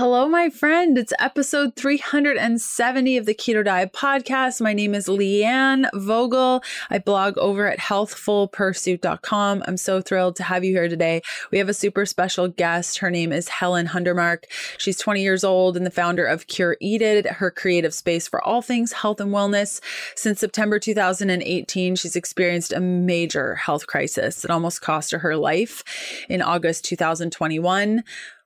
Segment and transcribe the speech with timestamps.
[0.00, 0.96] Hello, my friend.
[0.96, 4.58] It's episode 370 of the Keto Diet Podcast.
[4.58, 6.62] My name is Leanne Vogel.
[6.88, 9.62] I blog over at healthfulpursuit.com.
[9.66, 11.20] I'm so thrilled to have you here today.
[11.50, 12.96] We have a super special guest.
[13.00, 14.44] Her name is Helen Hundertmark.
[14.78, 18.62] She's 20 years old and the founder of Cure Eated, her creative space for all
[18.62, 19.82] things health and wellness.
[20.16, 26.24] Since September 2018, she's experienced a major health crisis that almost cost her her life
[26.30, 28.02] in August 2021.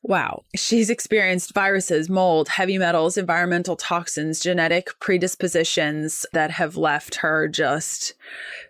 [0.06, 0.44] Wow.
[0.54, 8.12] She's experienced viruses, mold, heavy metals, environmental toxins, genetic predispositions that have left her just,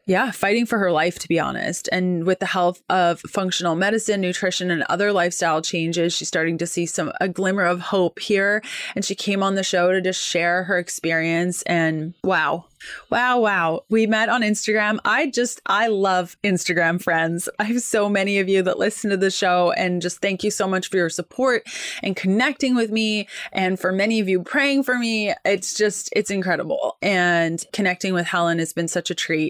[0.06, 1.88] yeah, fighting for her life, to be honest.
[1.90, 6.66] And with the help of functional medicine, nutrition, and other lifestyle changes, she's starting to
[6.66, 8.62] see some, a glimmer of hope here.
[8.94, 11.62] And she came on the show to just share her experience.
[11.62, 12.66] And wow,
[13.10, 13.84] Wow, wow.
[13.88, 14.98] We met on Instagram.
[15.04, 17.48] I just, I love Instagram friends.
[17.58, 20.50] I have so many of you that listen to the show and just thank you
[20.50, 21.62] so much for your support
[22.02, 23.28] and connecting with me.
[23.52, 26.96] And for many of you praying for me, it's just, it's incredible.
[27.02, 29.43] And connecting with Helen has been such a treat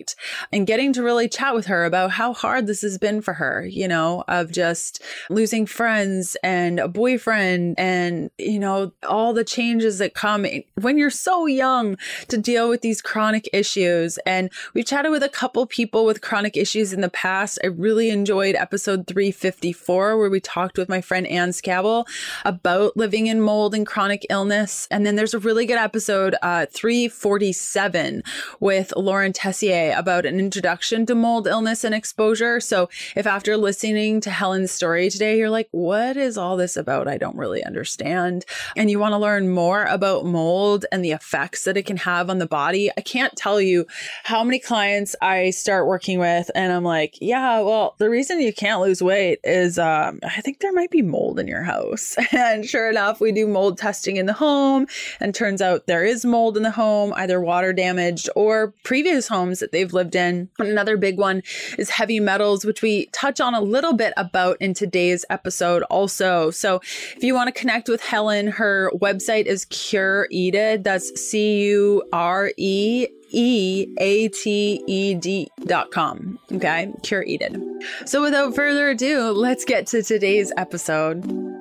[0.53, 3.67] and getting to really chat with her about how hard this has been for her,
[3.67, 9.99] you know, of just losing friends and a boyfriend and, you know, all the changes
[9.99, 10.47] that come
[10.81, 11.97] when you're so young
[12.29, 14.19] to deal with these chronic issues.
[14.27, 17.59] And we've chatted with a couple people with chronic issues in the past.
[17.63, 22.07] I really enjoyed episode 354, where we talked with my friend Anne Scabble
[22.45, 24.89] about living in mold and chronic illness.
[24.91, 28.23] And then there's a really good episode, uh, 347,
[28.61, 32.61] with Lauren Tessier about an introduction to mold illness and exposure.
[32.61, 37.09] So if after listening to Helen's story today, you're like, what is all this about?
[37.09, 38.45] I don't really understand.
[38.77, 42.31] And you want to learn more about mold and the effects that it can have
[42.31, 43.87] on the body, I can't tell you
[44.25, 48.53] how many clients I start working with, and I'm like, yeah, well, the reason you
[48.53, 52.17] can't lose weight is um, I think there might be mold in your house.
[52.35, 54.87] And sure enough, we do mold testing in the home,
[55.21, 59.61] and turns out there is mold in the home, either water damaged or previous homes
[59.61, 60.49] that they've lived in.
[60.59, 61.43] Another big one
[61.79, 66.51] is heavy metals, which we touch on a little bit about in today's episode also.
[66.51, 66.81] So
[67.17, 70.85] if you want to connect with Helen, her website is Cure Eated.
[70.85, 76.39] That's C U R E E A T E D dot com.
[76.53, 77.61] Okay, Cure curated.
[78.07, 81.54] So without further ado, let's get to today's episode.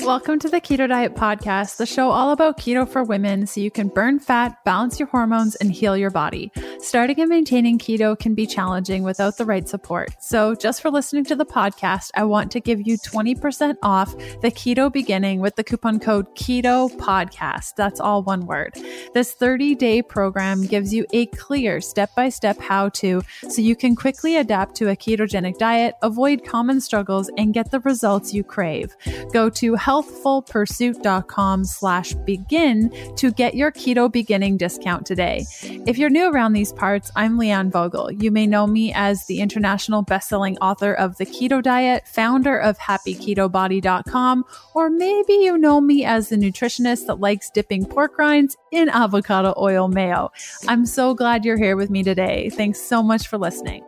[0.00, 3.70] Welcome to the Keto Diet Podcast, the show all about keto for women so you
[3.70, 6.50] can burn fat, balance your hormones, and heal your body.
[6.80, 10.10] Starting and maintaining keto can be challenging without the right support.
[10.18, 14.50] So, just for listening to the podcast, I want to give you 20% off the
[14.50, 17.76] keto beginning with the coupon code KETO PODCAST.
[17.76, 18.76] That's all one word.
[19.14, 23.76] This 30 day program gives you a clear step by step how to so you
[23.76, 28.42] can quickly adapt to a ketogenic diet, avoid common struggles, and get the results you
[28.42, 28.94] crave.
[29.32, 35.44] Go to healthfulpursuit.com slash begin to get your keto beginning discount today.
[35.62, 38.10] If you're new around these parts, I'm Leanne Vogel.
[38.10, 42.78] You may know me as the international bestselling author of The Keto Diet, founder of
[42.78, 44.44] happyketobody.com,
[44.74, 49.54] or maybe you know me as the nutritionist that likes dipping pork rinds in avocado
[49.58, 50.30] oil mayo.
[50.66, 52.48] I'm so glad you're here with me today.
[52.50, 53.84] Thanks so much for listening.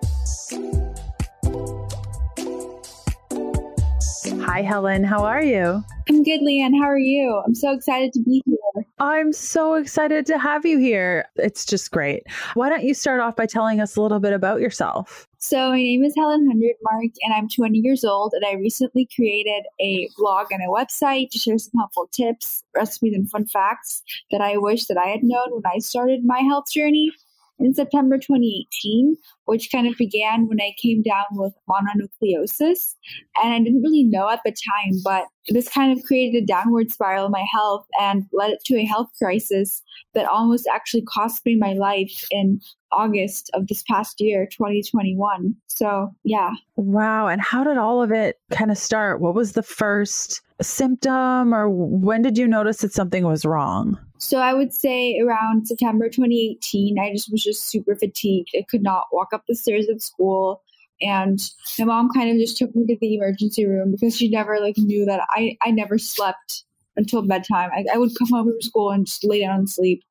[4.46, 5.02] Hi, Helen.
[5.02, 5.82] How are you?
[6.08, 6.78] I'm good, Leanne.
[6.78, 7.42] How are you?
[7.44, 8.86] I'm so excited to be here.
[9.00, 11.26] I'm so excited to have you here.
[11.34, 12.22] It's just great.
[12.54, 15.26] Why don't you start off by telling us a little bit about yourself?
[15.38, 18.34] So, my name is Helen Hundertmark, and I'm 20 years old.
[18.34, 23.14] And I recently created a blog and a website to share some helpful tips, recipes,
[23.16, 26.70] and fun facts that I wish that I had known when I started my health
[26.70, 27.10] journey
[27.58, 32.94] in September 2018, which kind of began when I came down with mononucleosis.
[33.42, 36.90] And I didn't really know at the time, but this kind of created a downward
[36.90, 39.82] spiral in my health and led to a health crisis
[40.14, 42.60] that almost actually cost me my life in
[42.92, 45.54] August of this past year, 2021.
[45.66, 46.50] So, yeah.
[46.76, 47.28] Wow.
[47.28, 49.20] And how did all of it kind of start?
[49.20, 53.98] What was the first symptom, or when did you notice that something was wrong?
[54.18, 58.50] So, I would say around September 2018, I just was just super fatigued.
[58.56, 60.62] I could not walk up the stairs at school.
[61.02, 61.38] And
[61.78, 64.78] my mom kind of just took me to the emergency room because she never like
[64.78, 66.64] knew that I, I never slept
[66.96, 67.70] until bedtime.
[67.74, 70.02] I, I would come home from school and just lay down and sleep.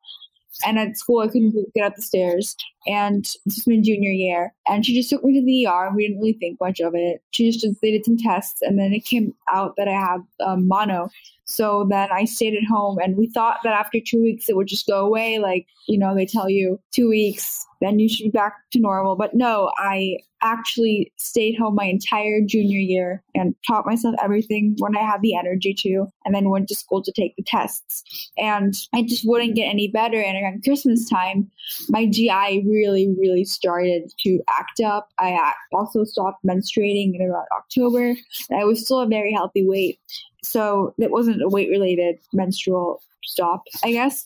[0.65, 2.55] And at school, I couldn't get up the stairs.
[2.87, 4.53] and this was my junior year.
[4.67, 5.91] And she just took me to the ER.
[5.95, 7.21] We didn't really think much of it.
[7.31, 10.67] She just they did some tests, and then it came out that I had um,
[10.67, 11.09] mono.
[11.45, 14.67] So then I stayed at home, and we thought that after two weeks it would
[14.67, 15.39] just go away.
[15.39, 19.15] Like you know, they tell you two weeks, then you should be back to normal.
[19.15, 24.95] But no, I actually stayed home my entire junior year and taught myself everything when
[24.95, 28.03] I had the energy to, and then went to school to take the tests.
[28.37, 30.21] And I just wouldn't get any better.
[30.21, 31.49] And around Christmas time,
[31.89, 35.09] my GI really, really started to act up.
[35.19, 38.15] I also stopped menstruating in around October.
[38.55, 39.99] I was still a very healthy weight.
[40.43, 44.25] So it wasn't a weight related menstrual stop, I guess.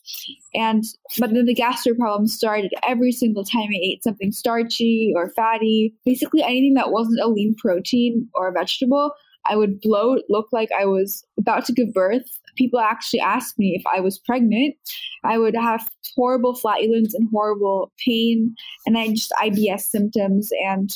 [0.53, 0.83] And
[1.17, 5.95] but then the gastro problems started every single time I ate something starchy or fatty,
[6.05, 9.11] basically anything that wasn't a lean protein or a vegetable.
[9.45, 12.29] I would bloat, look like I was about to give birth.
[12.55, 14.75] People actually asked me if I was pregnant.
[15.23, 18.55] I would have horrible flatulence and horrible pain,
[18.85, 20.49] and I just IBS symptoms.
[20.65, 20.91] And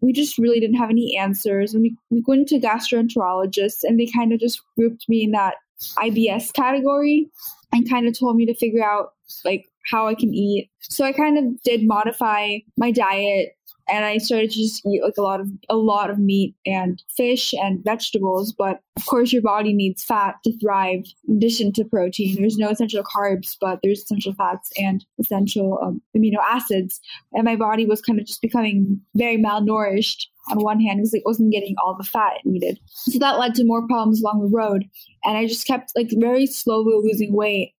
[0.00, 1.72] we just really didn't have any answers.
[1.72, 5.54] And we, we went to gastroenterologists, and they kind of just grouped me in that
[5.98, 7.28] IBS category
[7.72, 9.12] and kind of told me to figure out
[9.44, 10.70] like how I can eat.
[10.80, 13.55] So I kind of did modify my diet
[13.88, 17.02] and I started to just eat like a lot of a lot of meat and
[17.16, 18.52] fish and vegetables.
[18.52, 21.04] But of course, your body needs fat to thrive.
[21.28, 26.00] In addition to protein, there's no essential carbs, but there's essential fats and essential um,
[26.16, 27.00] amino acids.
[27.32, 31.22] And my body was kind of just becoming very malnourished on one hand because it
[31.24, 32.78] wasn't getting all the fat it needed.
[32.86, 34.84] So that led to more problems along the road.
[35.24, 37.72] And I just kept like very slowly losing weight.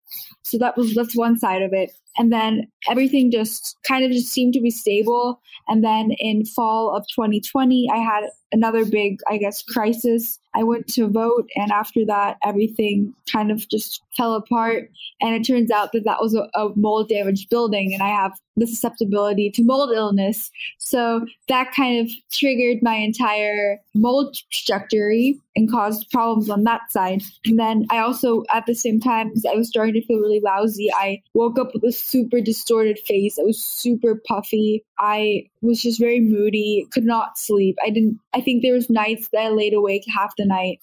[0.48, 1.92] So that was that's one side of it.
[2.18, 5.40] And then everything just kind of just seemed to be stable.
[5.68, 10.40] And then in fall of 2020, I had another big, I guess, crisis.
[10.56, 14.90] I went to vote, and after that, everything kind of just fell apart.
[15.22, 18.32] And it turns out that that was a, a mold damaged building, and I have
[18.56, 20.50] the susceptibility to mold illness.
[20.80, 27.22] So that kind of triggered my entire mold trajectory and caused problems on that side.
[27.46, 30.88] And then I also, at the same time, I was starting to feel really lousy,
[30.94, 33.38] I woke up with a super distorted face.
[33.40, 34.84] I was super puffy.
[35.00, 37.78] I was just very moody, could not sleep.
[37.84, 40.80] I didn't, I think there was nights that I laid awake half the night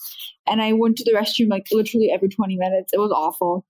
[0.46, 2.92] and I went to the restroom like literally every 20 minutes.
[2.92, 3.64] It was awful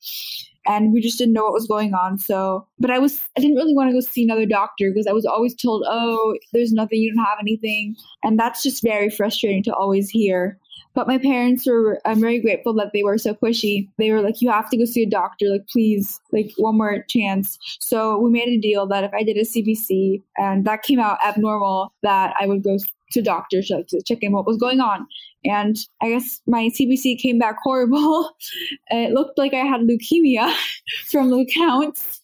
[0.67, 2.19] and we just didn't know what was going on.
[2.19, 5.13] So, but I was, I didn't really want to go see another doctor because I
[5.13, 7.97] was always told, oh, there's nothing, you don't have anything.
[8.23, 10.59] And that's just very frustrating to always hear.
[10.95, 13.89] But my parents were, I'm very grateful that they were so pushy.
[13.99, 17.05] They were like, you have to go see a doctor, like, please, like, one more
[17.09, 17.59] chance.
[17.81, 21.19] So we made a deal that if I did a CBC and that came out
[21.27, 22.79] abnormal, that I would go
[23.11, 25.07] to doctors to, to check in what was going on.
[25.45, 28.31] And I guess my CBC came back horrible.
[28.91, 30.55] it looked like I had leukemia
[31.07, 32.21] from the counts.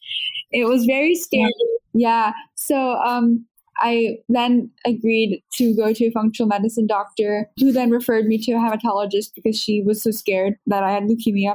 [0.52, 1.52] It was very scary.
[1.92, 2.32] Yeah.
[2.54, 3.46] So um,
[3.80, 8.52] I then agreed to go to a functional medicine doctor who then referred me to
[8.52, 11.54] a hematologist because she was so scared that I had leukemia.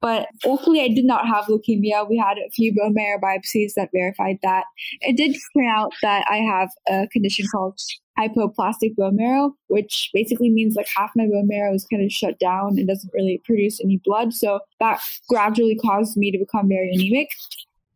[0.00, 2.08] But luckily, I did not have leukemia.
[2.08, 4.64] We had a few bone marrow biopsies that verified that.
[5.00, 7.78] It did turn out that I have a condition called
[8.18, 12.38] hypoplastic bone marrow, which basically means like half my bone marrow is kind of shut
[12.38, 14.32] down and doesn't really produce any blood.
[14.34, 17.30] So that gradually caused me to become very anemic.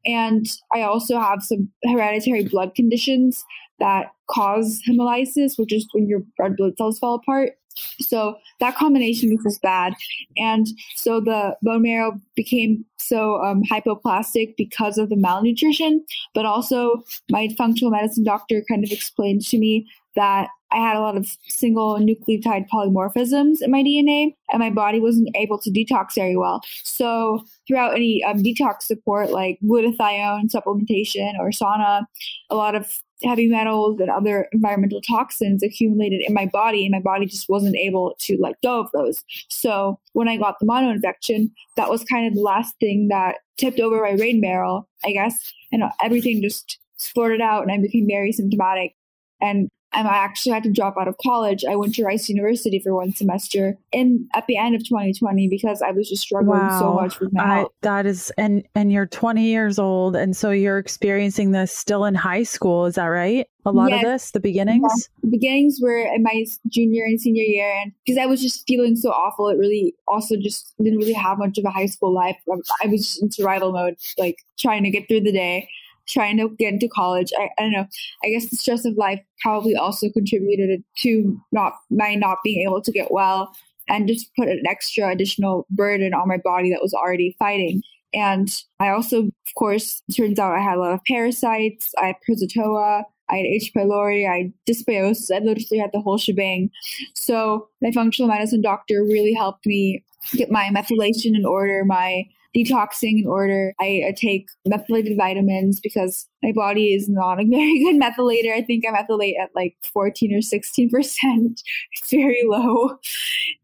[0.06, 3.44] And I also have some hereditary blood conditions
[3.79, 7.53] that cause hemolysis, which is when your red blood cells fall apart.
[8.00, 9.94] So that combination was bad.
[10.37, 16.05] And so the bone marrow became so um, hypoplastic because of the malnutrition.
[16.35, 21.00] But also, my functional medicine doctor kind of explained to me that I had a
[21.00, 26.14] lot of single nucleotide polymorphisms in my DNA, and my body wasn't able to detox
[26.14, 26.61] very well.
[26.84, 32.05] So, throughout any um, detox support like glutathione supplementation or sauna,
[32.51, 37.01] a lot of heavy metals and other environmental toxins accumulated in my body, and my
[37.01, 39.24] body just wasn't able to let go of those.
[39.48, 43.36] So, when I got the mono infection, that was kind of the last thing that
[43.56, 48.06] tipped over my rain barrel, I guess, and everything just exploded out, and I became
[48.06, 48.94] very symptomatic.
[49.41, 51.64] And and I actually had to drop out of college.
[51.64, 55.81] I went to Rice University for one semester in at the end of 2020 because
[55.81, 56.78] I was just struggling wow.
[56.78, 57.72] so much with my health.
[57.82, 62.14] that is, and and you're 20 years old, and so you're experiencing this still in
[62.14, 62.86] high school.
[62.86, 63.46] Is that right?
[63.64, 64.05] A lot yes.
[64.05, 64.82] of this, the beginnings.
[64.82, 65.20] Yeah.
[65.22, 68.96] The beginnings were in my junior and senior year, and because I was just feeling
[68.96, 72.36] so awful, it really also just didn't really have much of a high school life.
[72.82, 75.69] I was in survival mode, like trying to get through the day
[76.08, 77.31] trying to get into college.
[77.39, 77.86] I, I don't know.
[78.25, 82.82] I guess the stress of life probably also contributed to not my not being able
[82.82, 83.53] to get well
[83.89, 87.82] and just put an extra additional burden on my body that was already fighting.
[88.15, 88.48] And
[88.81, 91.93] I also, of course, turns out I had a lot of parasites.
[92.01, 93.05] I had Prevotella.
[93.29, 93.72] I had H.
[93.77, 96.70] pylori, I had dysbiosis, I literally had the whole shebang.
[97.15, 100.05] So my functional medicine doctor really helped me
[100.36, 102.25] get my methylation in order, my
[102.56, 103.75] detoxing in order.
[103.81, 108.53] I, I, take methylated vitamins because my body is not a very good methylator.
[108.55, 111.62] I think I methylate at like 14 or 16%.
[111.93, 112.98] It's very low.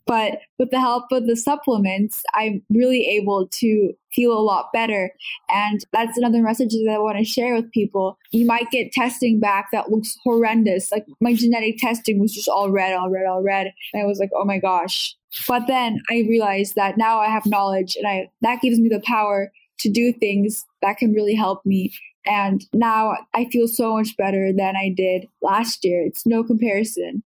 [0.06, 5.12] But with the help of the supplements, I'm really able to feel a lot better.
[5.48, 8.18] And that's another message that I want to share with people.
[8.32, 10.90] You might get testing back that looks horrendous.
[10.90, 13.72] Like my genetic testing was just all red, all red, all red.
[13.92, 15.14] And I was like, oh my gosh.
[15.46, 19.02] But then I realized that now I have knowledge and I that gives me the
[19.06, 21.92] power to do things that can really help me.
[22.26, 26.02] And now I feel so much better than I did last year.
[26.02, 27.22] It's no comparison.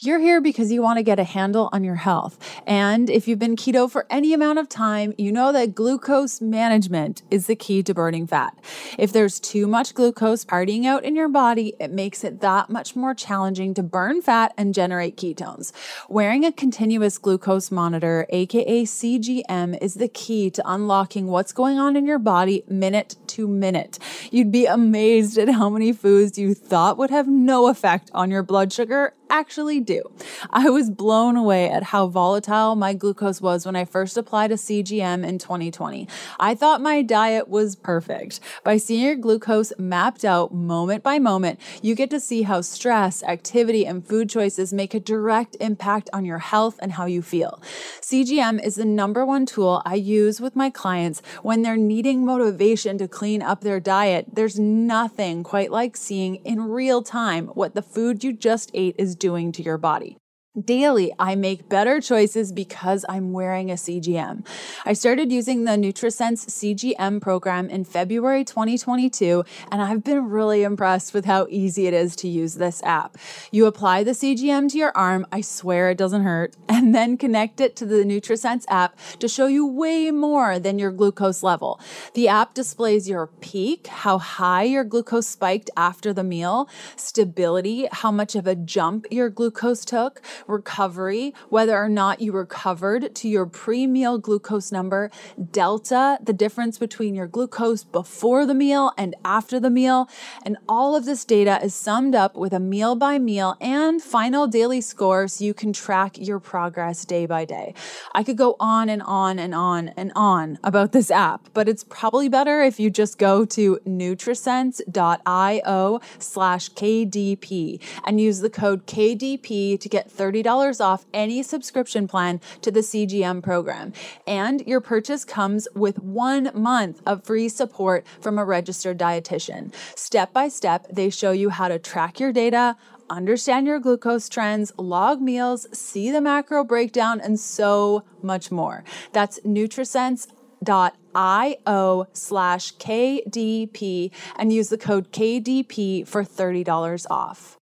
[0.00, 2.38] You're here because you want to get a handle on your health.
[2.68, 7.22] And if you've been keto for any amount of time, you know that glucose management
[7.30, 8.58] is the key to burning fat.
[8.98, 12.94] If there's too much glucose partying out in your body, it makes it that much
[12.94, 15.72] more challenging to burn fat and generate ketones.
[16.10, 21.96] Wearing a continuous glucose monitor, aka CGM, is the key to unlocking what's going on
[21.96, 23.98] in your body minute to minute.
[24.30, 28.42] You'd be amazed at how many foods you thought would have no effect on your
[28.42, 30.02] blood sugar actually do.
[30.50, 34.56] I was blown away at how volatile my glucose was when I first applied a
[34.56, 36.08] CGM in 2020.
[36.38, 38.40] I thought my diet was perfect.
[38.64, 43.22] By seeing your glucose mapped out moment by moment, you get to see how stress,
[43.22, 47.62] activity, and food choices make a direct impact on your health and how you feel.
[48.00, 52.98] CGM is the number one tool I use with my clients when they're needing motivation
[52.98, 54.26] to clean up their diet.
[54.32, 59.14] There's nothing quite like seeing in real time what the food you just ate is
[59.18, 60.16] doing to your body.
[60.64, 64.46] Daily, I make better choices because I'm wearing a CGM.
[64.84, 71.12] I started using the NutriSense CGM program in February 2022, and I've been really impressed
[71.12, 73.18] with how easy it is to use this app.
[73.52, 77.60] You apply the CGM to your arm, I swear it doesn't hurt, and then connect
[77.60, 81.78] it to the NutriSense app to show you way more than your glucose level.
[82.14, 88.10] The app displays your peak, how high your glucose spiked after the meal, stability, how
[88.10, 93.46] much of a jump your glucose took recovery, whether or not you recovered to your
[93.46, 95.10] pre meal glucose number,
[95.50, 100.08] delta, the difference between your glucose before the meal and after the meal.
[100.44, 104.46] And all of this data is summed up with a meal by meal and final
[104.46, 107.74] daily score so you can track your progress day by day.
[108.14, 111.84] I could go on and on and on and on about this app, but it's
[111.84, 119.78] probably better if you just go to nutrisense.io slash KDP and use the code KDP
[119.80, 123.92] to get 30 $30 off any subscription plan to the CGM program.
[124.26, 129.72] And your purchase comes with one month of free support from a registered dietitian.
[129.96, 132.76] Step by step, they show you how to track your data,
[133.10, 138.84] understand your glucose trends, log meals, see the macro breakdown, and so much more.
[139.12, 147.57] That's nutrisense.io slash KDP and use the code KDP for $30 off.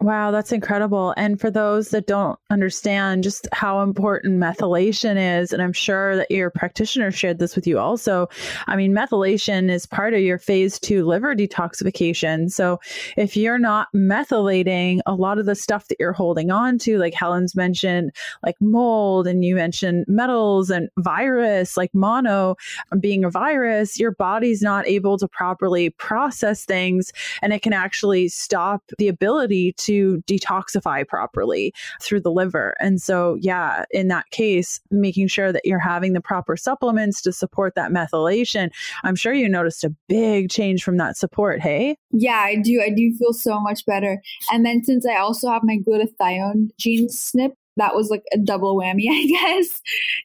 [0.00, 1.14] Wow, that's incredible.
[1.16, 6.28] And for those that don't understand just how important methylation is, and I'm sure that
[6.28, 8.28] your practitioner shared this with you also.
[8.66, 12.50] I mean, methylation is part of your phase two liver detoxification.
[12.50, 12.80] So
[13.16, 17.14] if you're not methylating a lot of the stuff that you're holding on to, like
[17.14, 18.10] Helen's mentioned,
[18.44, 22.56] like mold, and you mentioned metals and virus, like mono
[22.98, 28.26] being a virus, your body's not able to properly process things and it can actually
[28.26, 32.74] stop the ability to to detoxify properly through the liver.
[32.80, 37.32] And so, yeah, in that case, making sure that you're having the proper supplements to
[37.32, 38.70] support that methylation.
[39.04, 41.60] I'm sure you noticed a big change from that support.
[41.60, 41.96] Hey?
[42.10, 42.82] Yeah, I do.
[42.82, 44.20] I do feel so much better.
[44.52, 48.76] And then since I also have my glutathione gene SNP, that was like a double
[48.76, 49.80] whammy, I guess.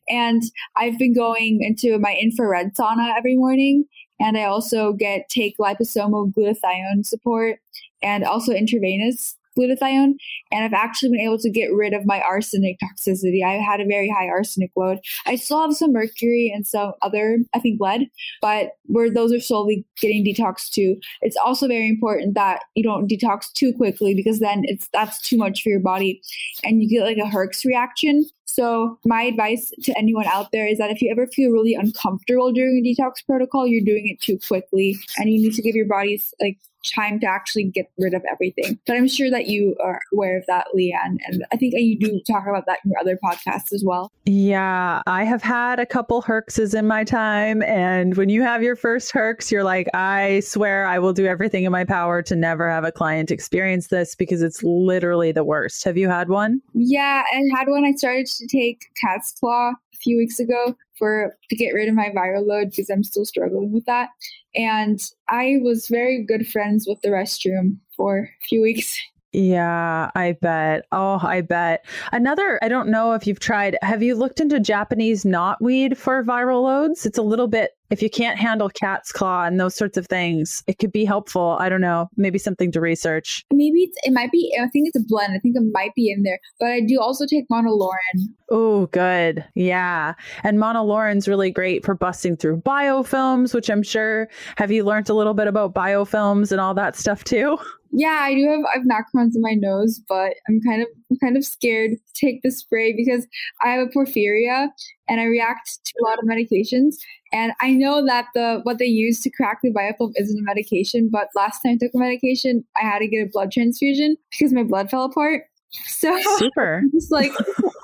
[0.10, 0.42] And
[0.76, 3.86] I've been going into my infrared sauna every morning.
[4.20, 7.60] And I also get take liposomal glutathione support
[8.02, 10.14] and also intravenous glutathione,
[10.52, 13.44] and I've actually been able to get rid of my arsenic toxicity.
[13.44, 15.00] I had a very high arsenic load.
[15.26, 18.08] I still have some mercury and some other, I think, lead,
[18.42, 20.98] but where those are slowly getting detoxed too.
[21.22, 25.38] It's also very important that you don't detox too quickly because then it's that's too
[25.38, 26.22] much for your body,
[26.64, 28.26] and you get like a Herx reaction.
[28.46, 32.52] So my advice to anyone out there is that if you ever feel really uncomfortable
[32.52, 35.88] during a detox protocol, you're doing it too quickly, and you need to give your
[35.88, 36.58] body like
[36.90, 38.80] time to actually get rid of everything.
[38.86, 41.18] But I'm sure that you are aware of that, Leanne.
[41.26, 44.12] And I think you do talk about that in your other podcasts as well.
[44.26, 47.62] Yeah, I have had a couple herxes in my time.
[47.64, 51.64] And when you have your first herx, you're like, I swear I will do everything
[51.64, 55.84] in my power to never have a client experience this because it's literally the worst.
[55.84, 56.62] Have you had one?
[56.74, 57.86] Yeah, I had one.
[57.86, 61.96] I started to take cat's claw a few weeks ago for to get rid of
[61.96, 64.10] my viral load because I'm still struggling with that.
[64.58, 65.00] And
[65.30, 68.98] I was very good friends with the restroom for a few weeks.
[69.34, 70.86] Yeah, I bet.
[70.92, 71.86] Oh, I bet.
[72.12, 76.64] Another, I don't know if you've tried, have you looked into Japanese knotweed for viral
[76.64, 77.06] loads?
[77.06, 80.64] It's a little bit if you can't handle cat's claw and those sorts of things,
[80.68, 81.58] it could be helpful.
[81.60, 83.46] I don't know, maybe something to research.
[83.52, 85.34] Maybe it's, it might be, I think it's a blend.
[85.34, 88.34] I think it might be in there, but I do also take monolaurin.
[88.50, 89.46] Oh, good.
[89.56, 90.14] Yeah.
[90.44, 95.14] And monolaurin's really great for busting through biofilms, which I'm sure, have you learned a
[95.14, 97.58] little bit about biofilms and all that stuff too?
[97.92, 101.18] Yeah, I do have I have MARCoNS in my nose, but I'm kind of I'm
[101.18, 103.26] kind of scared to take the spray because
[103.64, 104.70] I have a porphyria
[105.08, 106.96] and I react to a lot of medications.
[107.34, 111.10] And I know that the what they use to crack the biofilm isn't a medication,
[111.12, 114.54] but last time I took a medication, I had to get a blood transfusion because
[114.54, 115.44] my blood fell apart.
[115.70, 116.84] So super.
[116.94, 117.32] just like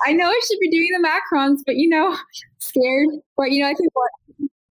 [0.06, 2.16] I know I should be doing the MARCoNS, but you know,
[2.58, 3.08] scared.
[3.36, 4.10] But you know, I think what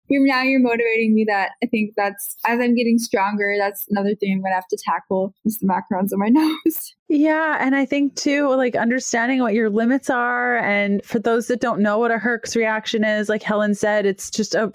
[0.09, 4.15] you're now you're motivating me that I think that's as I'm getting stronger, that's another
[4.15, 6.95] thing I'm gonna have to tackle is the MARCoNS on my nose.
[7.15, 7.57] Yeah.
[7.59, 10.57] And I think too, like understanding what your limits are.
[10.57, 14.31] And for those that don't know what a Herx reaction is, like Helen said, it's
[14.31, 14.71] just a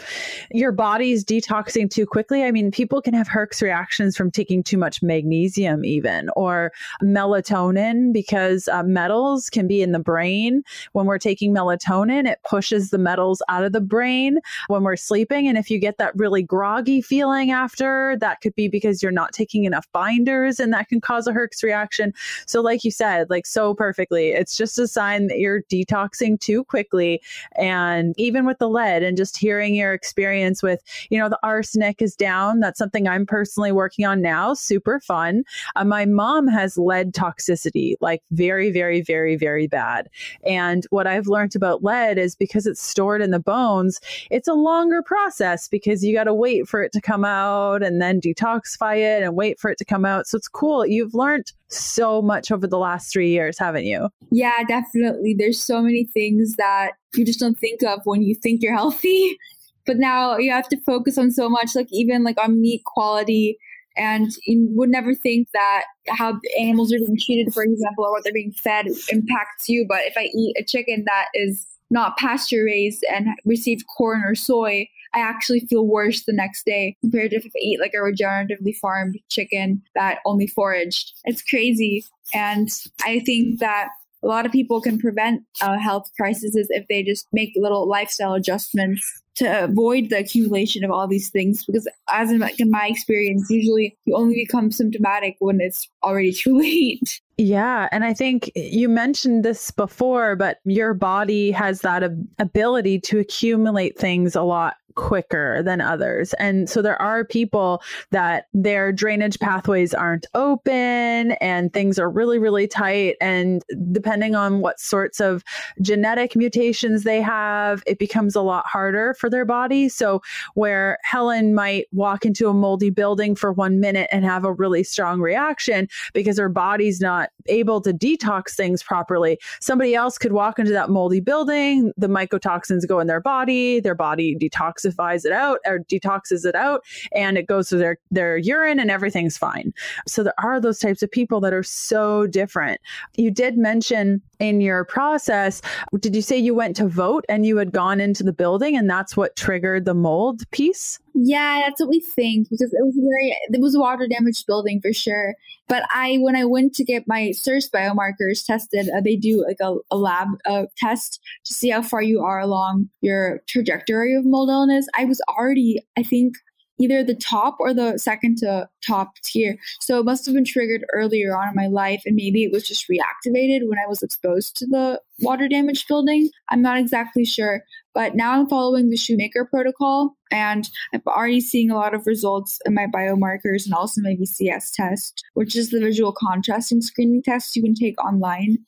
[0.53, 2.45] your body's detoxing too quickly.
[2.45, 6.71] I mean, people can have Herx reactions from taking too much magnesium, even or
[7.03, 10.63] melatonin, because uh, metals can be in the brain.
[10.93, 15.49] When we're taking melatonin, it pushes the metals out of the brain when we're sleeping.
[15.49, 19.33] And if you get that really groggy feeling after, that could be because you're not
[19.33, 22.15] taking enough binders and that can cause a Herx reaction.
[22.47, 26.65] So, like you said, like so perfectly, it's just a sign that you're detoxing too
[26.65, 27.21] quickly.
[27.57, 32.03] And even with the lead and just hearing your experience with, you know, the arsenic
[32.03, 32.61] is down.
[32.61, 34.55] That's something I'm personally working on now.
[34.55, 35.45] Super fun.
[35.77, 40.09] Uh, my mom has lead toxicity, like very, very, very, very bad.
[40.45, 44.55] And what I've learned about lead is because it's stored in the bones, it's a
[44.55, 48.97] longer process because you got to wait for it to come out and then detoxify
[48.97, 50.27] it and wait for it to come out.
[50.27, 50.87] So it's cool.
[50.87, 54.09] You've learned so much over the last three years, haven't you?
[54.31, 55.35] Yeah, definitely.
[55.39, 59.39] There's so many things that you just don't think of when you think you're healthy.
[59.87, 63.57] But now you have to focus on so much, like even like on meat quality.
[63.97, 68.23] And you would never think that how animals are being treated, for example, or what
[68.23, 69.87] they're being fed impacts you.
[69.89, 74.35] But if I eat a chicken that is not pasture raised and received corn or
[74.35, 77.99] soy, I actually feel worse the next day compared to if I eat like a
[77.99, 81.15] regeneratively farmed chicken that only foraged.
[81.25, 82.05] It's crazy.
[82.35, 82.69] And
[83.05, 83.89] I think that
[84.23, 88.35] a lot of people can prevent uh, health crises if they just make little lifestyle
[88.35, 92.89] adjustments to avoid the accumulation of all these things because as in, like, in my
[92.89, 97.89] experience usually you only become symptomatic when it's already too late yeah.
[97.93, 103.01] And I think eh, you mentioned this before, but your body has that ab- ability
[103.01, 106.35] to accumulate things a lot quicker than others.
[106.35, 112.37] And so there are people that their drainage pathways aren't open and things are really,
[112.41, 113.15] really tight.
[113.21, 115.45] And depending on what sorts of
[115.81, 119.89] genetic mutations they have, it becomes a lot harder for their body.
[119.89, 120.21] So
[120.55, 124.83] where Helen might walk into a moldy building for one minute and have a really
[124.83, 130.59] strong reaction because her body's not able to detox things properly, somebody else could walk
[130.59, 135.59] into that moldy building, the mycotoxins go in their body, their body detoxifies it out
[135.67, 139.73] or detoxes it out and it goes to their their urine and everything's fine.
[140.07, 142.81] So there are those types of people that are so different.
[143.17, 145.61] You did mention in your process,
[146.01, 148.89] did you say you went to vote and you had gone into the building and
[148.89, 150.99] that's what triggered the mold piece?
[151.21, 154.81] Yeah, that's what we think because it was very it was a water damaged building
[154.81, 155.35] for sure.
[155.67, 159.57] But I when I went to get my CIRS biomarkers tested, uh, they do like
[159.61, 164.25] a, a lab uh, test to see how far you are along your trajectory of
[164.25, 164.87] mold illness.
[164.97, 166.37] I was already, I think,
[166.79, 169.59] either the top or the second to top tier.
[169.81, 172.63] So it must have been triggered earlier on in my life, and maybe it was
[172.63, 176.31] just reactivated when I was exposed to the water damage building.
[176.49, 177.63] I'm not exactly sure,
[177.95, 182.59] but now I'm following the Shoemaker protocol and I'm already seeing a lot of results
[182.67, 187.57] in my biomarkers and also my VCS test, which is the visual contrasting screening test
[187.57, 188.59] you can take online.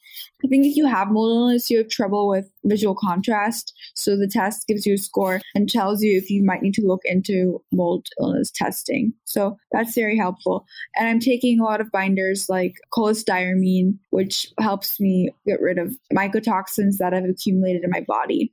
[0.44, 3.74] I think if you have mold illness, you have trouble with visual contrast.
[3.94, 6.86] So the test gives you a score and tells you if you might need to
[6.86, 9.12] look into mold illness testing.
[9.24, 10.66] So that's very helpful.
[10.98, 15.94] And I'm taking a lot of binders like cholestyramine, which helps me get rid of
[16.12, 18.52] mycotoxins that have accumulated in my body.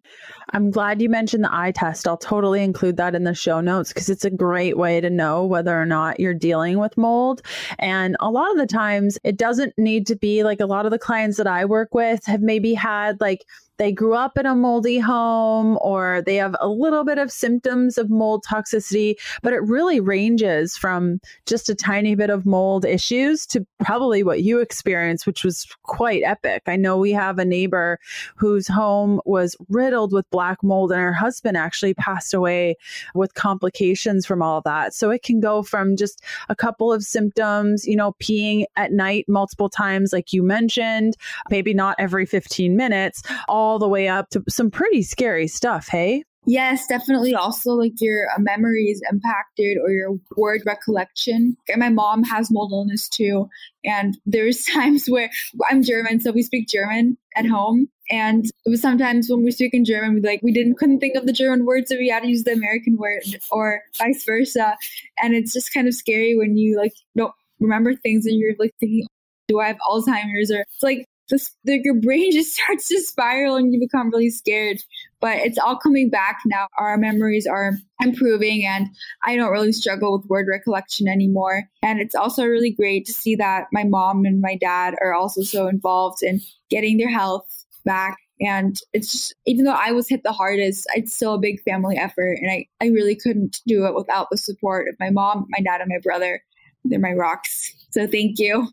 [0.51, 2.07] I'm glad you mentioned the eye test.
[2.07, 5.45] I'll totally include that in the show notes because it's a great way to know
[5.45, 7.41] whether or not you're dealing with mold.
[7.79, 10.91] And a lot of the times, it doesn't need to be like a lot of
[10.91, 13.45] the clients that I work with have maybe had like
[13.77, 17.97] they grew up in a moldy home or they have a little bit of symptoms
[17.97, 23.45] of mold toxicity, but it really ranges from just a tiny bit of mold issues
[23.47, 26.63] to probably what you experienced, which was quite epic.
[26.67, 27.99] I know we have a neighbor
[28.35, 32.75] whose home was riddled with black mold and her husband actually passed away
[33.13, 34.93] with complications from all that.
[34.93, 39.25] So it can go from just a couple of symptoms, you know, peeing at night
[39.27, 41.15] multiple times, like you mentioned,
[41.49, 45.87] maybe not every 15 minutes, all all the way up to some pretty scary stuff,
[45.89, 46.23] hey?
[46.49, 47.35] Yes, definitely.
[47.35, 51.57] Also, like your uh, memory is impacted or your word recollection.
[51.67, 53.49] And my mom has mold illness too.
[53.83, 55.29] And there's times where
[55.69, 57.89] I'm German, so we speak German at home.
[58.09, 61.17] And it was sometimes when we speak in German, we like we didn't couldn't think
[61.17, 64.77] of the German word, so we had to use the American word, or vice versa.
[65.21, 68.71] And it's just kind of scary when you like don't remember things and you're like
[68.79, 69.05] thinking,
[69.49, 73.73] "Do I have Alzheimer's?" Or it's like the, your brain just starts to spiral and
[73.73, 74.81] you become really scared.
[75.19, 76.67] But it's all coming back now.
[76.77, 78.87] Our memories are improving, and
[79.23, 81.63] I don't really struggle with word recollection anymore.
[81.81, 85.41] And it's also really great to see that my mom and my dad are also
[85.41, 87.47] so involved in getting their health
[87.83, 88.17] back.
[88.39, 91.97] And it's just, even though I was hit the hardest, it's still a big family
[91.97, 92.37] effort.
[92.39, 95.81] And I, I really couldn't do it without the support of my mom, my dad,
[95.81, 96.43] and my brother.
[96.85, 97.73] They're my rocks.
[97.89, 98.67] So thank you.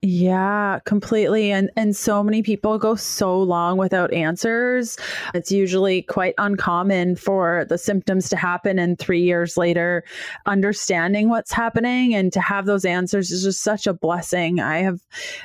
[0.01, 1.51] Yeah, completely.
[1.51, 4.97] And and so many people go so long without answers.
[5.33, 10.03] It's usually quite uncommon for the symptoms to happen and 3 years later
[10.45, 14.59] understanding what's happening and to have those answers is just such a blessing.
[14.59, 14.99] I have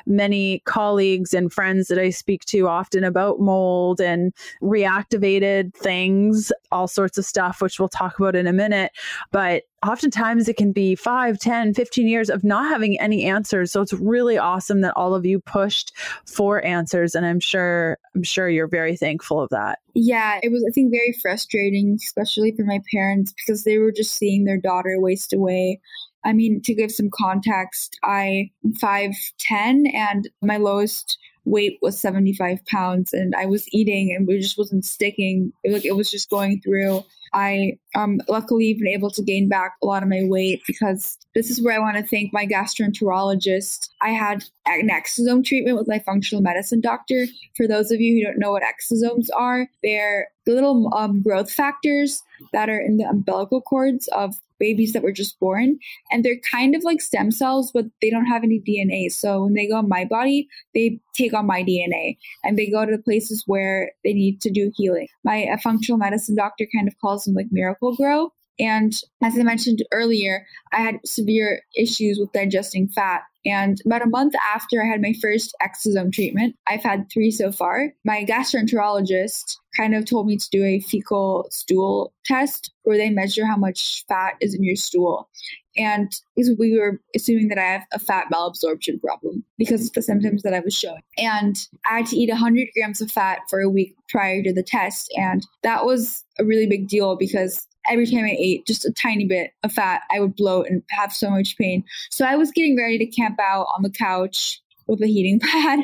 [0.05, 6.89] many colleagues and friends that I speak to often about mold and reactivated things, all
[6.89, 8.93] sorts of stuff which we'll talk about in a minute,
[9.33, 13.73] but oftentimes it can be 5 10 15 years of not having any answers.
[13.73, 15.93] So it's really awesome that all of you pushed
[16.27, 19.79] for answers and i'm sure i'm sure you're very thankful of that.
[19.95, 24.15] Yeah it was i think very frustrating especially for my parents because they were just
[24.15, 25.81] seeing their daughter waste away.
[26.25, 28.51] I mean to give some context i'm
[28.83, 31.19] 5'10 and my lowest
[31.51, 35.85] weight was 75 pounds and i was eating and it just wasn't sticking it, like
[35.85, 40.03] it was just going through I um luckily been able to gain back a lot
[40.03, 43.89] of my weight because this is where I want to thank my gastroenterologist.
[44.01, 47.27] I had an exosome treatment with my functional medicine doctor.
[47.57, 51.53] For those of you who don't know what exosomes are, they're the little um, growth
[51.53, 55.79] factors that are in the umbilical cords of babies that were just born.
[56.13, 59.11] And they're kind of like stem cells, but they don't have any DNA.
[59.11, 62.87] So when they go in my body, they take on my DNA and they go
[62.87, 65.09] to the places where they need to do healing.
[65.25, 68.29] My functional medicine doctor kind of calls them like miracle grow.
[68.59, 68.93] And
[69.25, 73.23] as I mentioned earlier, I had severe issues with digesting fat.
[73.45, 77.51] And about a month after I had my first exosome treatment, I've had three so
[77.51, 77.93] far.
[78.05, 83.47] My gastroenterologist kind of told me to do a fecal stool test where they measure
[83.47, 85.29] how much fat is in your stool.
[85.77, 90.43] And we were assuming that I have a fat malabsorption problem because of the symptoms
[90.43, 91.03] that I was showing.
[91.17, 91.57] And
[91.89, 95.13] I had to eat 100 grams of fat for a week prior to the test.
[95.17, 99.25] And that was a really big deal because every time I ate just a tiny
[99.25, 101.85] bit of fat, I would bloat and have so much pain.
[102.11, 105.81] So I was getting ready to camp out on the couch with a heating pad.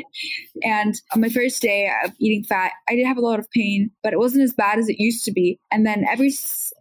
[0.63, 3.91] And on my first day of eating fat, I did have a lot of pain,
[4.03, 5.59] but it wasn't as bad as it used to be.
[5.71, 6.33] And then every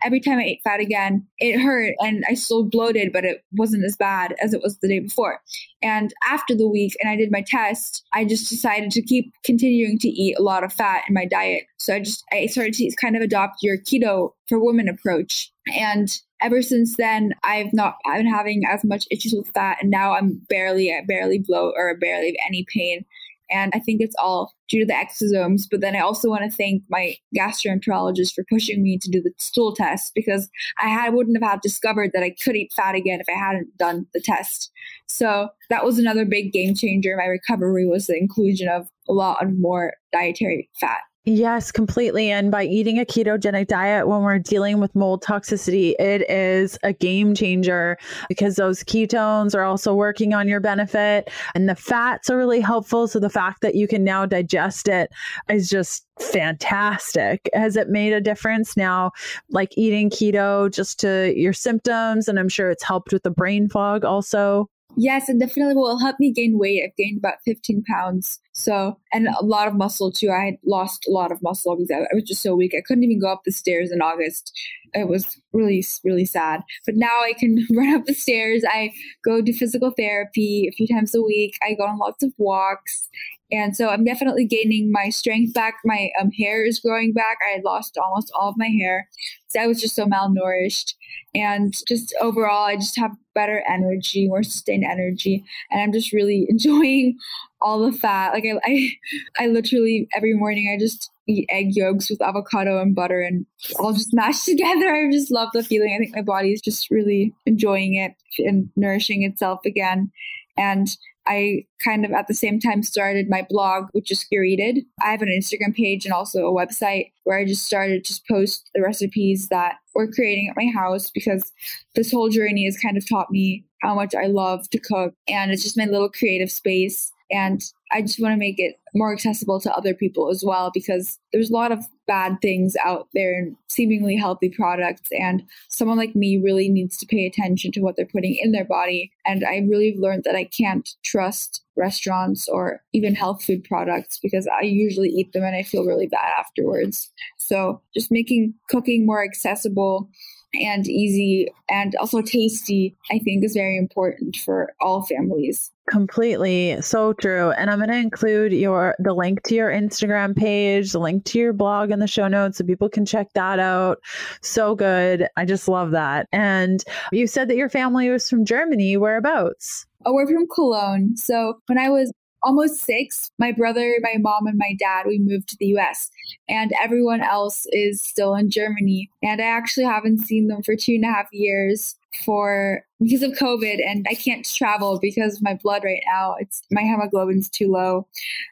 [0.04, 3.86] every time I ate fat again, it hurt and I still bloated, but it wasn't
[3.86, 5.40] as bad as it was the day before.
[5.82, 10.00] And after the week and I did my test, I just decided to keep continuing
[10.00, 11.64] to eat a lot of fat in my diet.
[11.78, 15.52] So I just I started to kind of adopt your keto for women approach.
[15.78, 16.10] And
[16.46, 20.14] ever since then, I've not I've been having as much issues with that, and now
[20.14, 23.04] I'm barely barely bloat or barely have any pain.
[23.50, 25.64] And I think it's all due to the exosomes.
[25.70, 29.32] But then I also want to thank my gastroenterologist for pushing me to do the
[29.38, 30.50] stool test because
[30.82, 34.08] I had, wouldn't have discovered that I could eat fat again if I hadn't done
[34.16, 34.72] the test.
[35.08, 37.16] So that was another big game changer.
[37.18, 41.02] My recovery was the inclusion of a lot of more dietary fat.
[41.28, 42.30] Yes, completely.
[42.30, 46.94] And by eating a ketogenic diet when we're dealing with mold toxicity, it is a
[46.94, 47.98] game changer
[48.30, 53.08] because those ketones are also working on your benefit and the fats are really helpful.
[53.08, 55.10] So the fact that you can now digest it
[55.50, 57.50] is just fantastic.
[57.56, 59.12] Has it made a difference now,
[59.50, 62.28] like eating keto just to your symptoms?
[62.28, 64.70] And I'm sure it's helped with the brain fog also.
[64.96, 66.84] Yes, it definitely will help me gain weight.
[66.86, 68.40] I've gained about 15 pounds.
[68.58, 70.32] So, and a lot of muscle too.
[70.32, 72.74] I had lost a lot of muscle because I, was just so weak.
[72.74, 74.58] I couldn't even go up the stairs in August.
[74.94, 76.62] It was really, really sad.
[76.86, 78.64] But now I can run up the stairs.
[78.66, 78.94] I
[79.26, 81.58] go to physical therapy a few times a week.
[81.68, 83.10] I go on lots of walks.
[83.52, 85.76] And so I'm definitely gaining my strength back.
[85.84, 87.38] My um, hair is growing back.
[87.46, 89.08] I had lost almost all of my hair.
[89.50, 90.94] So I was just so malnourished.
[91.36, 95.44] And just overall, I just have better energy, more sustained energy.
[95.70, 97.18] And I'm just really enjoying
[97.62, 98.34] all the fat.
[98.34, 98.90] Like I, I,
[99.44, 103.46] I literally every morning I just eat egg yolks with avocado and butter and
[103.80, 104.94] all just mashed together.
[104.94, 105.94] I just love the feeling.
[105.94, 110.12] I think my body is just really enjoying it and nourishing itself again.
[110.58, 110.88] And
[111.28, 114.86] I kind of at the same time started my blog, which is Cure Eated.
[115.02, 118.70] I have an Instagram page and also a website where I just started to post
[118.76, 121.52] the recipes that we're creating at my house because
[121.96, 125.16] this whole journey has kind of taught me how much I love to cook.
[125.28, 127.62] And it's just my little creative space and
[127.92, 131.50] I just want to make it more accessible to other people as well because there's
[131.50, 135.10] a lot of bad things out there and seemingly healthy products.
[135.12, 138.66] And someone like me really needs to pay attention to what they're putting in their
[138.66, 139.12] body.
[139.26, 144.48] And I really learned that I can't trust restaurants or even health food products because
[144.48, 147.12] I usually eat them and I feel really bad afterwards.
[147.38, 150.10] So just making cooking more accessible
[150.54, 155.72] and easy and also tasty, I think is very important for all families.
[155.88, 156.82] Completely.
[156.82, 157.52] So true.
[157.52, 161.40] And I'm going to include your the link to your Instagram page, the link to
[161.40, 164.00] your blog in the show notes so people can check that out.
[164.42, 165.28] So good.
[165.38, 166.28] I just love that.
[166.32, 168.98] And you said that your family was from Germany.
[168.98, 169.86] Whereabouts?
[170.06, 171.16] Oh, we're from Cologne.
[171.18, 175.50] So when I was almost six, my brother, my mom, and my dad, we moved
[175.50, 176.10] to the US.
[176.48, 179.10] And everyone else is still in Germany.
[179.22, 183.32] And I actually haven't seen them for two and a half years for because of
[183.32, 186.36] COVID and I can't travel because my blood right now.
[186.40, 188.08] It's my hemoglobin's too low.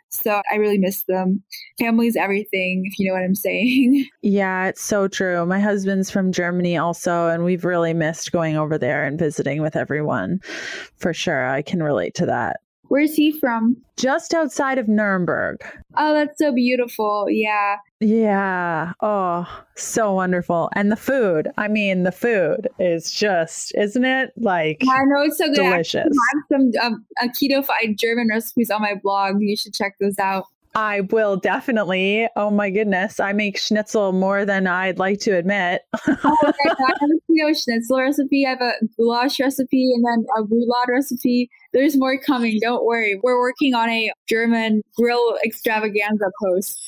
[0.10, 1.42] So I really miss them.
[1.80, 4.06] Family's everything, if you know what I'm saying.
[4.22, 5.46] Yeah, it's so true.
[5.46, 9.76] My husband's from Germany also, and we've really missed going over there and visiting with
[9.76, 10.40] everyone.
[10.96, 11.48] For sure.
[11.48, 12.62] I can relate to that.
[12.90, 13.78] Where's he from?
[13.98, 15.64] Just outside of Nuremberg.
[15.98, 17.28] Oh, that's so beautiful.
[17.30, 17.78] Yeah.
[18.00, 18.94] Yeah.
[19.02, 20.70] Oh, so wonderful.
[20.76, 21.48] And the food.
[21.58, 24.34] I mean, the food is just, isn't it?
[24.38, 25.56] Like, I know it's so good.
[25.56, 26.06] Delicious.
[26.06, 29.36] I have some um, keto fried German recipes on my blog.
[29.40, 30.46] You should check those out.
[30.76, 32.28] I will definitely.
[32.36, 35.82] Oh my goodness, I make schnitzel more than I'd like to admit.
[35.94, 38.46] oh, I have a schnitzel recipe.
[38.46, 41.50] I have a goulash recipe and then a roulade recipe.
[41.74, 42.60] There's more coming.
[42.62, 43.20] Don't worry.
[43.22, 46.82] We're working on a German grill extravaganza post.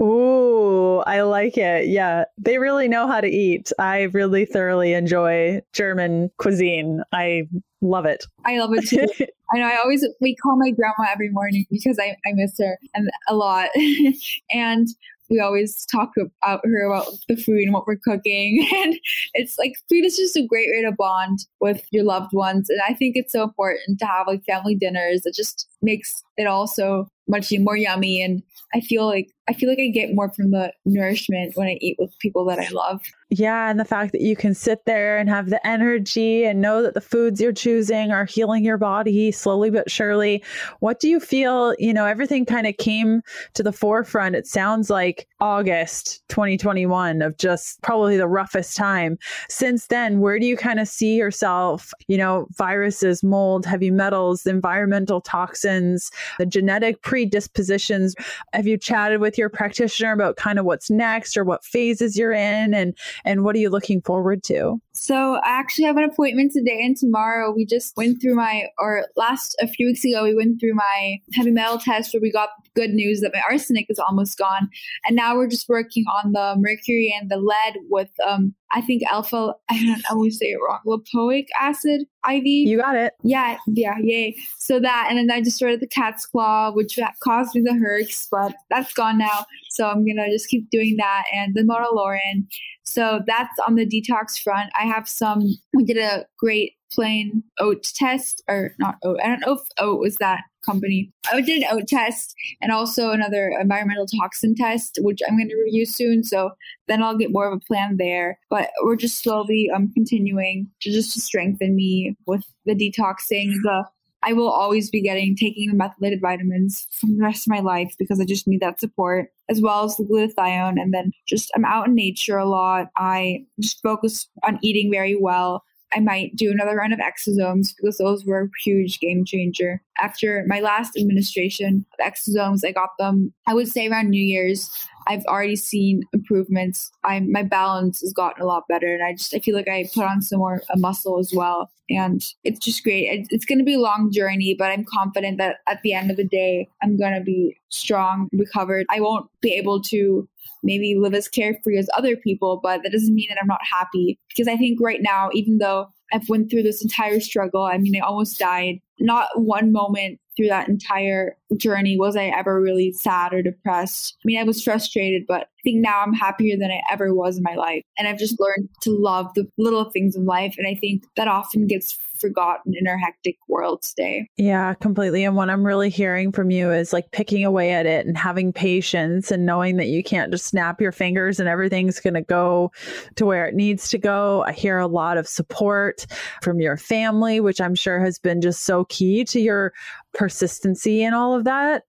[0.00, 1.88] Ooh, I like it.
[1.88, 3.72] Yeah, they really know how to eat.
[3.78, 7.02] I really thoroughly enjoy German cuisine.
[7.12, 7.48] I
[7.80, 8.24] love it.
[8.44, 9.06] I love it too.
[9.54, 12.78] I know I always we call my grandma every morning because I, I miss her
[12.94, 13.68] and a lot.
[14.50, 14.88] and
[15.32, 18.66] we always talk about her about the food and what we're cooking.
[18.82, 18.98] And
[19.34, 22.68] it's like food is just a great way to bond with your loved ones.
[22.68, 25.22] And I think it's so important to have like family dinners.
[25.24, 28.22] It just makes it also much more yummy.
[28.22, 28.42] And
[28.74, 31.96] I feel like I feel like I get more from the nourishment when I eat
[31.98, 33.02] with people that I love.
[33.28, 36.82] Yeah, and the fact that you can sit there and have the energy and know
[36.82, 40.44] that the foods you're choosing are healing your body slowly but surely.
[40.80, 43.22] What do you feel, you know, everything kind of came
[43.54, 44.36] to the forefront.
[44.36, 49.18] It sounds like August 2021 of just probably the roughest time.
[49.48, 54.46] Since then, where do you kind of see yourself, you know, viruses, mold, heavy metals,
[54.46, 58.14] environmental toxins, the genetic predispositions?
[58.52, 62.32] Have you chatted with your practitioner about kind of what's next or what phases you're
[62.32, 64.80] in and and what are you looking forward to?
[64.92, 67.52] So I actually have an appointment today and tomorrow.
[67.52, 71.18] We just went through my, or last a few weeks ago, we went through my
[71.34, 74.68] heavy metal test where we got good news that my arsenic is almost gone,
[75.04, 79.02] and now we're just working on the mercury and the lead with um I think
[79.10, 82.44] alpha, I don't always say it wrong, lipoic acid IV.
[82.44, 83.14] You got it.
[83.22, 84.36] Yeah, yeah, yay.
[84.58, 88.28] So that, and then I just started the cat's claw, which caused me the herx,
[88.30, 89.44] but that's gone now.
[89.70, 92.46] So I'm going to just keep doing that and the Monolaurin.
[92.84, 94.70] So that's on the detox front.
[94.78, 99.40] I have some, we did a great plain oat test, or not oat, I don't
[99.40, 101.12] know if oat was that company.
[101.32, 105.86] I did oat test and also another environmental toxin test, which I'm going to review
[105.86, 106.24] soon.
[106.24, 106.52] So
[106.88, 108.38] then I'll get more of a plan there.
[108.50, 113.84] But we're just slowly um continuing to just to strengthen me with the detoxing, the
[114.24, 117.94] I will always be getting taking the methylated vitamins for the rest of my life
[117.98, 120.80] because I just need that support as well as the glutathione.
[120.80, 122.88] And then just I'm out in nature a lot.
[122.96, 125.64] I just focus on eating very well.
[125.94, 129.82] I might do another round of exosomes because those were a huge game changer.
[129.98, 134.70] After my last administration of exosomes, I got them, I would say around New Year's.
[135.06, 136.90] I've already seen improvements.
[137.04, 139.88] I'm my balance has gotten a lot better, and I just I feel like I
[139.94, 143.06] put on some more a muscle as well, and it's just great.
[143.06, 146.10] It, it's going to be a long journey, but I'm confident that at the end
[146.10, 148.86] of the day, I'm going to be strong, recovered.
[148.90, 150.28] I won't be able to
[150.62, 154.18] maybe live as carefree as other people, but that doesn't mean that I'm not happy
[154.28, 157.96] because I think right now, even though I've went through this entire struggle, I mean,
[157.96, 158.80] I almost died.
[159.00, 164.16] Not one moment through that entire journey was I ever really sad or depressed.
[164.18, 167.36] I mean, I was frustrated, but I think now I'm happier than I ever was
[167.36, 167.82] in my life.
[167.96, 170.54] And I've just learned to love the little things in life.
[170.58, 174.28] And I think that often gets forgotten in our hectic world today.
[174.36, 175.24] Yeah, completely.
[175.24, 178.52] And what I'm really hearing from you is like picking away at it and having
[178.52, 182.70] patience and knowing that you can't just snap your fingers and everything's going to go
[183.16, 184.44] to where it needs to go.
[184.44, 186.06] I hear a lot of support
[186.42, 189.72] from your family, which I'm sure has been just so key to your
[190.14, 191.84] persistency and all of that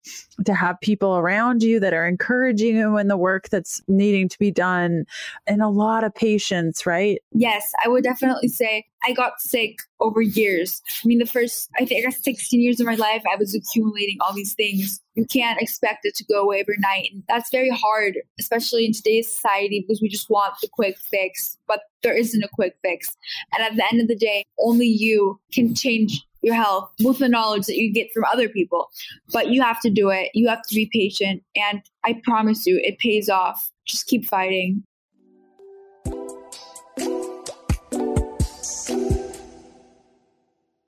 [0.46, 4.40] to have people around you that are encouraging you in the work that's needing to
[4.40, 5.06] be done
[5.48, 7.20] and a lot of patience right?
[7.32, 10.82] Yes i would definitely say i got sick over years.
[11.04, 13.56] I mean the first i think i guess 16 years of my life i was
[13.56, 15.00] accumulating all these things.
[15.16, 19.32] You can't expect it to go away overnight and that's very hard especially in today's
[19.32, 23.18] society because we just want the quick fix but there isn't a quick fix.
[23.54, 27.30] And at the end of the day only you can change your health with the
[27.30, 28.90] knowledge that you get from other people.
[29.32, 30.30] But you have to do it.
[30.34, 31.44] You have to be patient.
[31.56, 33.72] And I promise you, it pays off.
[33.86, 34.84] Just keep fighting.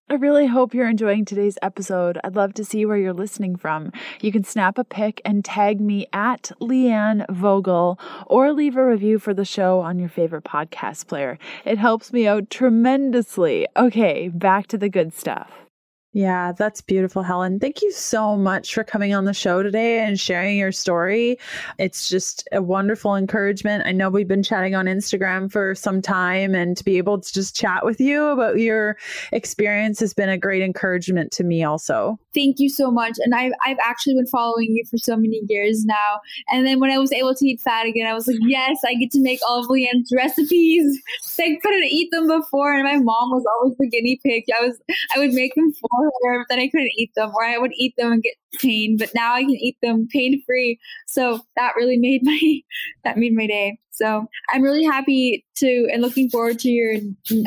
[0.07, 2.19] I really hope you're enjoying today's episode.
[2.23, 3.91] I'd love to see where you're listening from.
[4.21, 9.17] You can snap a pic and tag me at Leanne Vogel or leave a review
[9.17, 11.39] for the show on your favorite podcast player.
[11.65, 13.67] It helps me out tremendously.
[13.75, 15.64] Okay, back to the good stuff.
[16.15, 17.59] Yeah, that's beautiful, Helen.
[17.59, 21.37] Thank you so much for coming on the show today and sharing your story.
[21.77, 23.85] It's just a wonderful encouragement.
[23.85, 27.33] I know we've been chatting on Instagram for some time, and to be able to
[27.33, 28.95] just chat with you about your
[29.33, 32.17] experience has been a great encouragement to me, also.
[32.33, 33.17] Thank you so much.
[33.19, 36.21] And I've, I've actually been following you for so many years now.
[36.49, 38.93] And then when I was able to eat fat again, I was like, yes, I
[38.95, 40.97] get to make all of Leanne's recipes.
[41.41, 44.45] I couldn't eat them before, and my mom was always the guinea pig.
[44.57, 44.79] I was
[45.13, 47.71] I would make them for her, but then I couldn't eat them, or I would
[47.75, 48.97] eat them and get pain.
[48.97, 50.79] But now I can eat them pain free.
[51.07, 52.61] So that really made my
[53.03, 53.79] that made my day.
[53.91, 56.97] So I'm really happy to and looking forward to your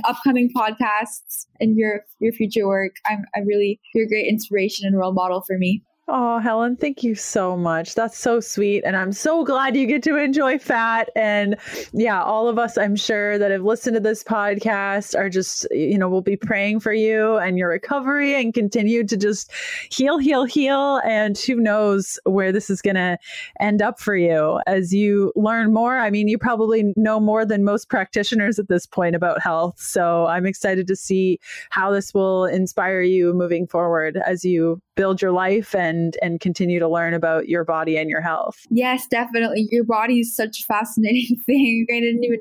[0.04, 2.92] upcoming podcasts and your your future work.
[3.06, 5.82] I'm I really you're a great inspiration and role model for me.
[6.10, 7.94] Oh, Helen, thank you so much.
[7.94, 8.82] That's so sweet.
[8.82, 11.10] And I'm so glad you get to enjoy fat.
[11.14, 11.54] And
[11.92, 15.98] yeah, all of us, I'm sure, that have listened to this podcast are just, you
[15.98, 19.52] know, we'll be praying for you and your recovery and continue to just
[19.92, 21.02] heal, heal, heal.
[21.04, 23.18] And who knows where this is going to
[23.60, 25.98] end up for you as you learn more.
[25.98, 29.78] I mean, you probably know more than most practitioners at this point about health.
[29.78, 35.22] So I'm excited to see how this will inspire you moving forward as you build
[35.22, 38.66] your life and and continue to learn about your body and your health.
[38.70, 39.68] Yes, definitely.
[39.70, 41.86] Your body is such a fascinating thing.
[41.90, 42.40] I didn't even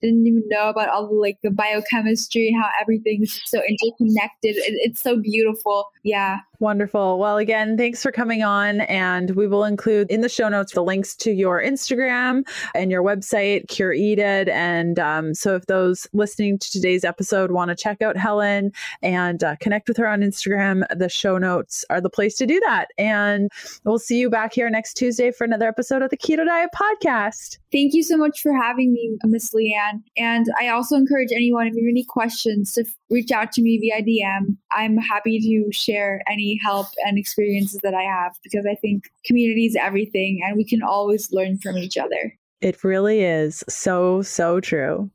[0.00, 4.56] didn't even know about all the like the biochemistry, how everything's so interconnected.
[4.56, 5.90] It, it's so beautiful.
[6.02, 6.38] Yeah.
[6.60, 7.20] Wonderful.
[7.20, 8.80] Well, again, thanks for coming on.
[8.82, 12.42] And we will include in the show notes the links to your Instagram
[12.74, 14.48] and your website, Cure Eated.
[14.48, 18.72] And um, so if those listening to today's episode want to check out Helen
[19.02, 22.60] and uh, connect with her on Instagram, the show notes are the place to do
[22.60, 22.88] that.
[22.98, 23.50] And
[23.84, 27.58] we'll see you back here next Tuesday for another episode of the Keto Diet Podcast.
[27.70, 29.87] Thank you so much for having me, Miss Leanne.
[30.16, 33.78] And I also encourage anyone, if you have any questions, to reach out to me
[33.78, 34.56] via DM.
[34.72, 39.66] I'm happy to share any help and experiences that I have because I think community
[39.66, 42.34] is everything and we can always learn from each other.
[42.60, 45.10] It really is so, so true.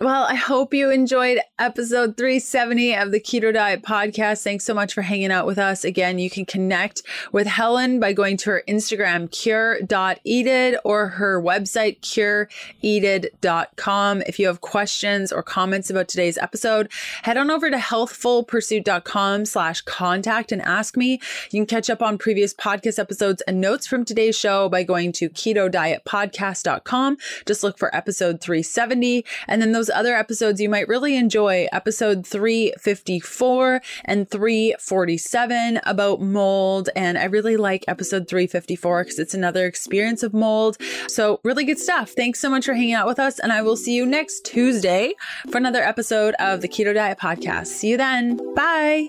[0.00, 4.44] Well, I hope you enjoyed episode 370 of the Keto Diet Podcast.
[4.44, 5.84] Thanks so much for hanging out with us.
[5.84, 11.98] Again, you can connect with Helen by going to her Instagram, cure.eated, or her website,
[12.82, 14.22] cureeated.com.
[14.22, 16.92] If you have questions or comments about today's episode,
[17.22, 21.20] head on over to healthfulpursuit.com slash contact and ask me.
[21.50, 25.10] You can catch up on previous podcast episodes and notes from today's show by going
[25.12, 27.16] to keto diet ketodietpodcast.com.
[27.46, 29.24] Just look for episode 370.
[29.46, 36.20] And then those those other episodes you might really enjoy episode 354 and 347 about
[36.20, 36.90] mold.
[36.94, 40.76] And I really like episode 354 because it's another experience of mold.
[41.06, 42.10] So, really good stuff.
[42.10, 43.38] Thanks so much for hanging out with us.
[43.38, 45.14] And I will see you next Tuesday
[45.50, 47.68] for another episode of the Keto Diet Podcast.
[47.68, 48.36] See you then.
[48.54, 49.08] Bye.